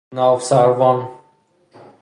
[0.15, 1.09] ناوسروان